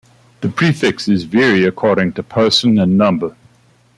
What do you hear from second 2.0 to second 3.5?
to person and number.